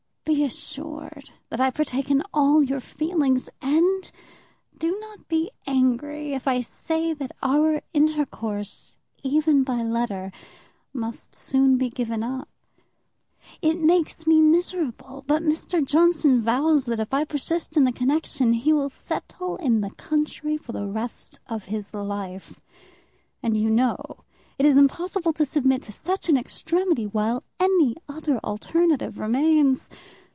Be 0.23 0.45
assured 0.45 1.31
that 1.49 1.59
I 1.59 1.71
partake 1.71 2.09
in 2.09 2.23
all 2.33 2.63
your 2.63 2.79
feelings, 2.79 3.49
and 3.61 4.11
do 4.77 4.97
not 4.99 5.27
be 5.27 5.51
angry 5.67 6.33
if 6.33 6.47
I 6.47 6.61
say 6.61 7.11
that 7.13 7.33
our 7.43 7.81
intercourse, 7.91 8.97
even 9.23 9.63
by 9.63 9.81
letter, 9.81 10.31
must 10.93 11.35
soon 11.35 11.77
be 11.77 11.89
given 11.89 12.23
up. 12.23 12.47
It 13.61 13.79
makes 13.79 14.25
me 14.25 14.39
miserable; 14.39 15.25
but 15.27 15.43
Mr. 15.43 15.83
Johnson 15.85 16.41
vows 16.41 16.85
that 16.85 17.01
if 17.01 17.13
I 17.13 17.25
persist 17.25 17.75
in 17.75 17.83
the 17.83 17.91
connection, 17.91 18.53
he 18.53 18.71
will 18.71 18.89
settle 18.89 19.57
in 19.57 19.81
the 19.81 19.91
country 19.91 20.55
for 20.55 20.71
the 20.71 20.87
rest 20.87 21.41
of 21.47 21.65
his 21.65 21.93
life, 21.93 22.61
and 23.43 23.57
you 23.57 23.69
know 23.69 23.97
it 24.57 24.65
is 24.65 24.77
impossible 24.77 25.33
to 25.33 25.45
submit 25.45 25.81
to 25.81 25.91
such 25.91 26.29
an 26.29 26.37
extremity 26.37 27.03
while 27.05 27.43
any 27.59 27.97
other 28.07 28.37
alternative 28.45 29.19
remains. 29.19 29.89